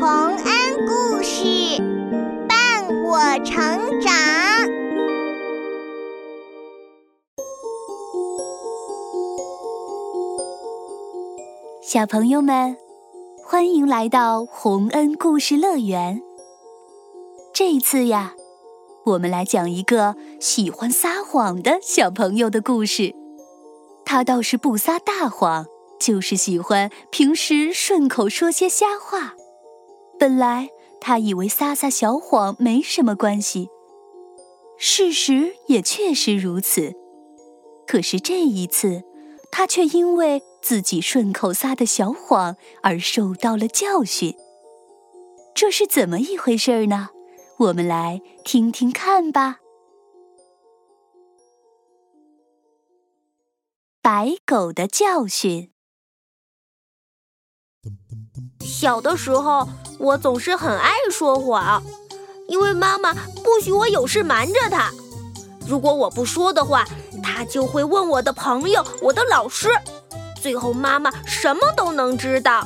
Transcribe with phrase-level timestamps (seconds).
[0.00, 1.42] 洪恩故事
[2.48, 4.14] 伴我成长。
[11.82, 12.76] 小朋友们，
[13.44, 16.22] 欢迎来到洪恩故事乐园。
[17.52, 18.34] 这一次呀，
[19.04, 23.12] 我们来讲一个喜欢撒谎的小朋友的故事。
[24.04, 25.66] 他倒是不撒大谎。
[25.98, 29.34] 就是喜欢平时顺口说些瞎话。
[30.18, 30.68] 本来
[31.00, 33.68] 他以为撒撒小谎没什么关系，
[34.76, 36.92] 事实也确实如此。
[37.86, 39.02] 可是这一次，
[39.50, 44.34] 他却因为自己顺口撒的小谎而受到了教训。
[45.54, 47.10] 这是怎么一回事呢？
[47.58, 49.58] 我们来听听看吧。
[54.02, 55.70] 白狗的教训。
[58.80, 59.68] 小的时候，
[59.98, 61.82] 我总是很爱说谎，
[62.46, 64.88] 因为妈妈不许我有事瞒着她。
[65.66, 66.84] 如果我不说的话，
[67.20, 69.68] 她就会问我的朋友、我的老师，
[70.40, 72.64] 最后妈妈什么都能知道。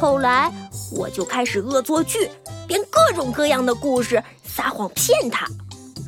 [0.00, 0.50] 后来，
[0.96, 2.30] 我就开始恶作剧，
[2.66, 5.46] 编各种各样的故事，撒谎骗她。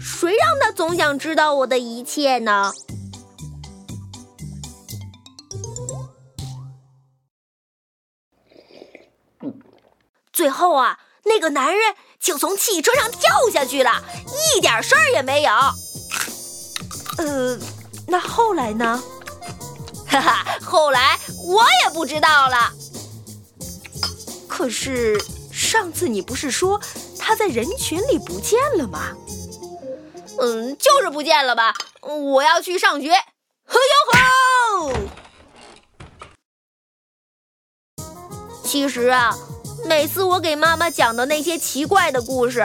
[0.00, 2.72] 谁让她总想知道我的一切呢？
[10.44, 14.04] 最后啊，那个男人就从汽车上跳下去了，
[14.54, 15.50] 一点事儿也没有。
[17.16, 17.58] 呃，
[18.06, 19.02] 那后来呢？
[20.06, 22.70] 哈哈，后来我也不知道了。
[24.46, 25.18] 可是
[25.50, 26.78] 上次你不是说
[27.18, 29.16] 他在人群里不见了吗？
[30.40, 31.74] 嗯，就是不见了吧。
[32.02, 33.14] 我要去上学。
[33.64, 34.92] 呵哟吼！
[38.62, 39.34] 其实啊。
[39.86, 42.64] 每次我给妈妈讲的那些奇怪的故事，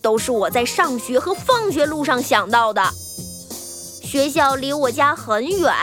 [0.00, 2.82] 都是我在上学和放学路上想到的。
[4.02, 5.74] 学校离我家很远，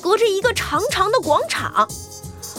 [0.00, 1.88] 隔着一个长长的广场。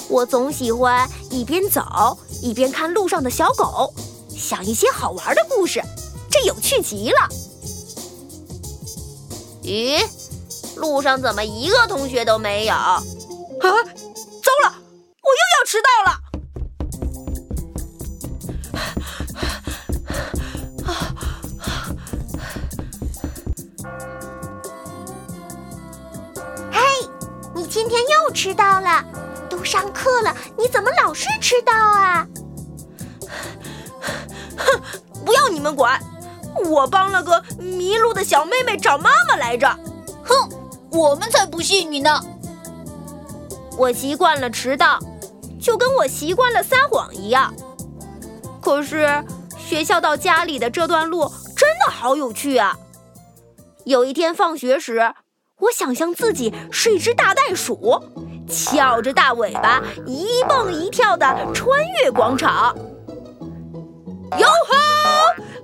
[0.10, 3.94] 我总喜欢一边走一边看路上的小狗，
[4.30, 5.82] 想一些好玩的故事，
[6.32, 7.30] 这有趣极了。
[9.62, 10.06] 咦，
[10.76, 12.74] 路上怎么一个同学都没有？
[12.74, 13.02] 啊，
[13.62, 14.74] 糟了，
[15.22, 16.23] 我又要迟到了！
[31.14, 32.28] 你怎么老是迟到啊？
[34.58, 34.82] 哼，
[35.24, 36.02] 不要你们管，
[36.66, 39.70] 我帮了个迷路的小妹妹找妈妈来着。
[40.24, 40.50] 哼，
[40.92, 42.20] 我们才不信你呢。
[43.78, 45.00] 我习惯了迟到，
[45.62, 47.54] 就跟我习惯了撒谎一样。
[48.62, 49.24] 可是
[49.58, 52.78] 学校到家里的这段路真的好有趣啊！
[53.86, 55.14] 有一天放学时。
[55.60, 58.02] 我想象自己是一只大袋鼠，
[58.54, 61.68] 翘着大尾巴，一蹦一跳地穿
[62.04, 62.76] 越广场。
[64.38, 64.74] 哟吼！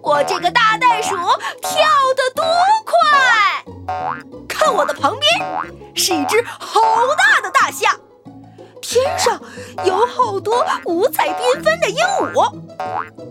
[0.02, 1.22] 我这个大袋鼠跳
[2.16, 2.44] 得多
[2.86, 2.96] 快！
[4.48, 5.24] 看我的旁边，
[5.94, 6.82] 是一只好
[7.16, 7.96] 大的大象，
[8.82, 9.40] 天上
[9.86, 11.98] 有好多五彩缤纷的鹦
[12.34, 12.52] 鹉，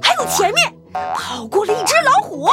[0.00, 0.72] 还有前面
[1.14, 2.48] 跑过了一只老虎。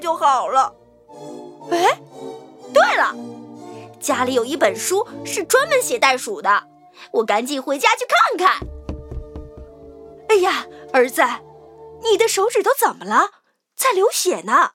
[0.00, 0.74] 就好了。
[1.70, 1.98] 哎，
[2.74, 3.14] 对了，
[4.00, 6.64] 家里有一本书是专门写袋鼠的，
[7.12, 8.58] 我赶紧回家去看看。
[10.28, 11.22] 哎呀，儿子，
[12.02, 13.30] 你的手指头怎么了？
[13.76, 14.72] 在流血呢。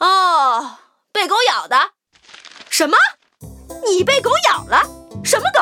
[0.00, 0.76] 哦，
[1.12, 1.92] 被狗咬的。
[2.68, 2.98] 什么？
[3.86, 4.82] 你被狗咬了？
[5.24, 5.60] 什么狗？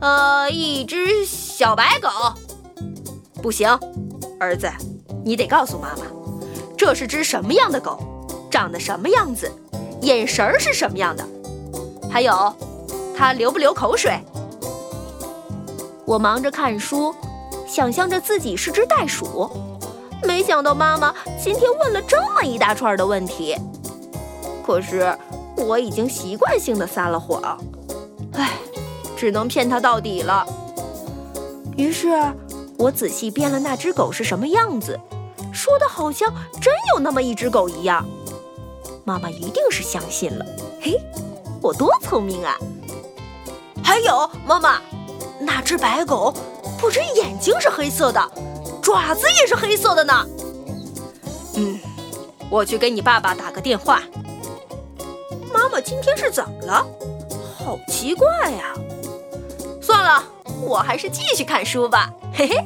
[0.00, 2.10] 呃，一只小白狗。
[3.40, 3.66] 不行，
[4.42, 4.68] 儿子，
[5.24, 6.04] 你得告诉妈妈。
[6.76, 7.96] 这是只什么样的狗？
[8.50, 9.48] 长得什么样子？
[10.00, 11.24] 眼神儿是什么样的？
[12.10, 12.52] 还有，
[13.16, 14.18] 它流不流口水？
[16.04, 17.14] 我忙着看书，
[17.68, 19.48] 想象着自己是只袋鼠，
[20.24, 23.56] 没想到妈妈今天问了这么一大串的问题。
[24.66, 25.16] 可是
[25.56, 27.56] 我已经习惯性的撒了谎，
[28.32, 28.50] 唉，
[29.16, 30.44] 只能骗她到底了。
[31.76, 32.08] 于是，
[32.82, 34.98] 我仔细编了那只狗是什么样子。
[35.52, 38.04] 说的好像真有那么一只狗一样，
[39.04, 40.44] 妈妈一定是相信了。
[40.80, 41.00] 嘿，
[41.60, 42.56] 我多聪明啊！
[43.84, 44.80] 还有，妈妈，
[45.38, 46.34] 那只白狗
[46.80, 48.20] 不止眼睛是黑色的，
[48.82, 50.26] 爪子也是黑色的呢。
[51.54, 51.78] 嗯，
[52.50, 54.02] 我去给你爸爸打个电话。
[55.52, 56.84] 妈妈今天是怎么了？
[57.56, 58.74] 好奇怪呀！
[59.80, 60.24] 算了，
[60.62, 62.10] 我还是继续看书吧。
[62.32, 62.56] 嘿嘿，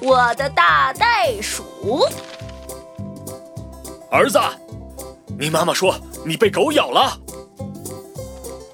[0.00, 2.06] 我的大袋鼠。
[4.10, 4.38] 儿子，
[5.38, 5.94] 你妈妈说
[6.24, 7.18] 你被狗咬了。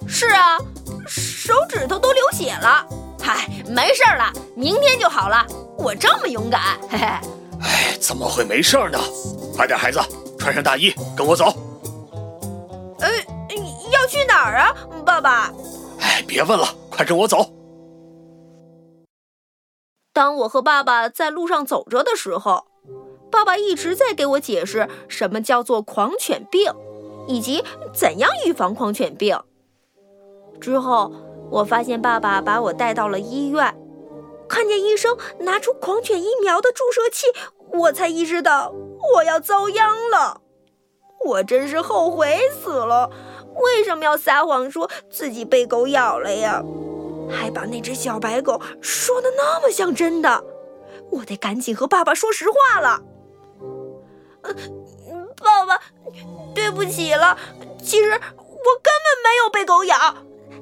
[0.07, 0.59] 是啊，
[1.09, 2.87] 手指头都流血了。
[3.23, 5.47] 嗨，没事了，明天就好了。
[5.79, 7.07] 我这么勇敢， 嘿嘿。
[7.63, 8.99] 哎，怎么会没事呢？
[9.57, 10.01] 快点，孩子，
[10.39, 11.47] 穿上大衣，跟我走。
[12.99, 13.09] 呃，
[13.91, 14.75] 要去哪儿啊，
[15.05, 15.53] 爸爸？
[16.01, 17.51] 哎，别问了，快跟我走。
[20.21, 22.67] 当我和爸爸在路上走着的时候，
[23.31, 26.71] 爸爸一直在给我解释什么叫做狂犬病，
[27.27, 27.65] 以及
[27.95, 29.41] 怎样预防狂犬病。
[30.61, 31.11] 之后，
[31.51, 33.75] 我发现爸爸把我带到了医院，
[34.47, 37.27] 看见医生拿出狂犬疫苗的注射器，
[37.73, 38.75] 我才意识到
[39.15, 40.43] 我要遭殃了。
[41.25, 43.11] 我真是后悔死了！
[43.55, 46.63] 为什么要撒谎说自己被狗咬了呀？
[47.31, 50.45] 还把那只小白狗说的那么像真的，
[51.11, 53.01] 我得赶紧和爸爸说实话了。
[55.37, 55.81] 爸爸，
[56.55, 57.39] 对不起了，
[57.83, 59.97] 其实我根本没有被狗咬。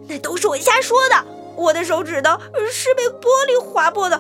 [0.09, 1.25] 那都是我瞎说的，
[1.57, 2.39] 我的手指头
[2.71, 4.19] 是被玻璃划破的，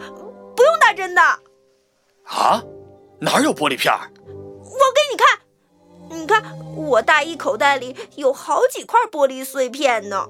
[0.56, 1.22] 不用打针的。
[1.22, 2.62] 啊？
[3.20, 3.92] 哪有玻璃片？
[3.92, 5.40] 我给你看，
[6.20, 10.24] 你看我大衣口袋里有好几块玻璃碎片呢。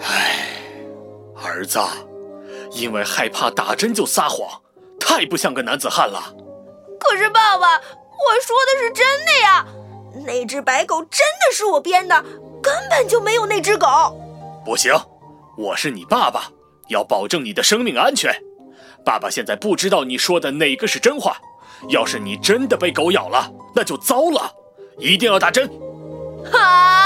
[0.00, 0.59] 唉，
[1.42, 1.78] 儿子，
[2.72, 4.60] 因为害怕打针就撒谎，
[4.98, 6.34] 太不像个男子汉了。
[6.98, 9.66] 可是爸爸，我说的是真的呀，
[10.26, 12.24] 那只白狗真的是我编的。
[12.62, 13.88] 根本就没有那只狗，
[14.66, 14.92] 不行，
[15.56, 16.50] 我是你爸爸，
[16.88, 18.30] 要保证你的生命安全。
[19.02, 21.38] 爸爸现在不知道你说的哪个是真话，
[21.88, 24.52] 要是你真的被狗咬了，那就糟了，
[24.98, 25.70] 一定要打针。
[26.52, 26.99] 啊，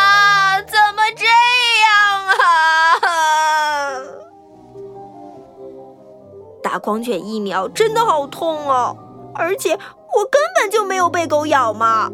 [6.75, 8.97] 打狂犬疫苗真的好痛哦，
[9.33, 12.11] 而且我根本就没有被狗咬嘛。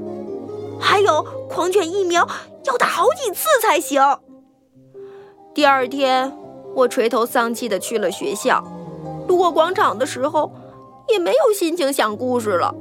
[0.79, 2.29] 还有狂犬疫苗。
[2.65, 4.03] 要打好几次才行。
[5.55, 6.37] 第二天，
[6.75, 8.62] 我垂头丧气的去了学校。
[9.27, 10.53] 路过广场的时候，
[11.09, 12.75] 也没有心情想故事了。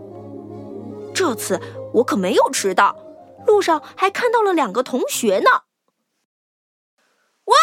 [1.13, 1.61] 这次
[1.93, 2.97] 我可没有迟到，
[3.47, 5.49] 路上还看到了两个同学呢。
[7.45, 7.55] 喂，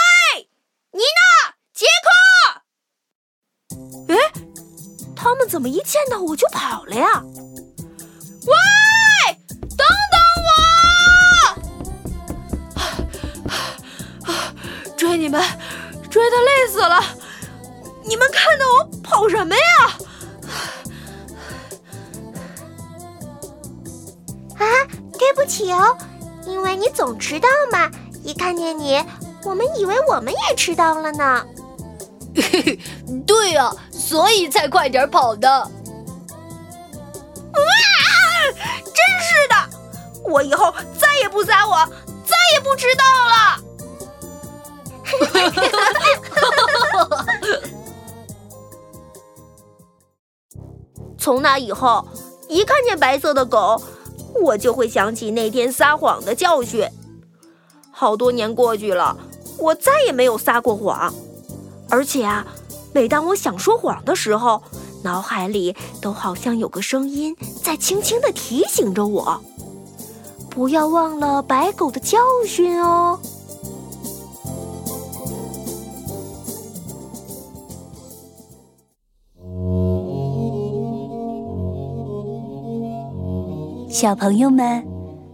[0.92, 2.25] 妮娜、杰克！
[5.26, 7.20] 他们怎么一见到我就跑了呀？
[8.46, 8.55] 喂，
[9.61, 10.20] 等等
[14.28, 14.32] 我！
[14.96, 15.43] 追你们，
[16.08, 17.02] 追的累死了！
[18.05, 19.61] 你们看到我跑什么呀？
[24.58, 24.64] 啊，
[25.19, 25.99] 对不起哦，
[26.46, 27.90] 因为你总迟到嘛，
[28.23, 29.05] 一看见你，
[29.43, 31.44] 我们以为我们也迟到了呢。
[33.26, 33.73] 对呀，
[34.06, 35.48] 所以才快点跑的。
[35.50, 35.68] 哇，
[38.84, 39.56] 真是的！
[40.22, 41.90] 我以后再也不撒谎，
[42.24, 43.58] 再也不迟到了。
[51.18, 52.06] 从那以后，
[52.48, 53.82] 一看见白色的狗，
[54.34, 56.88] 我就会想起那天撒谎的教训。
[57.90, 59.16] 好多年过去了，
[59.58, 61.12] 我再也没有撒过谎。
[61.90, 62.46] 而且啊，
[62.96, 64.62] 每当我想说谎的时候，
[65.04, 69.38] 脑海里都好像有个声音在轻轻的提醒着我：
[70.48, 73.18] 不要忘了白狗的教训哦。
[83.90, 84.82] 小朋友们，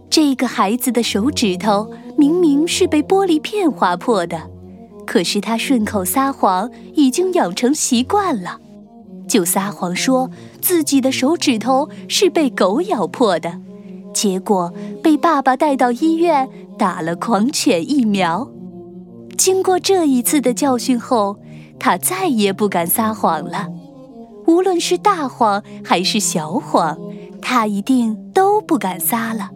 [0.09, 4.51] 这个孩子的手指头明明是被玻璃片划破的，
[5.13, 8.59] 可是他顺口撒谎，已经养成习惯了，
[9.27, 13.59] 就撒谎说自己的手指头是被狗咬破的，
[14.11, 18.49] 结果被爸爸带到医院打了狂犬疫苗。
[19.37, 21.37] 经过这一次的教训后，
[21.77, 23.67] 他再也不敢撒谎了，
[24.47, 26.97] 无论是大谎还是小谎。
[27.39, 29.51] 他一定都不敢撒了。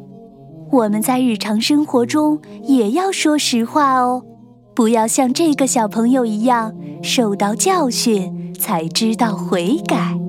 [0.71, 4.23] 我们在日常生活中也要说实话哦，
[4.77, 10.26] 不要像这个小朋友一样受到教训才知道悔改。